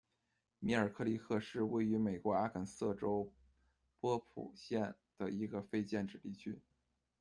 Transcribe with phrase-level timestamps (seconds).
[0.57, 3.31] 米尔克里克是位于美国阿肯色州
[3.99, 6.59] 波普县的一个非建制地区。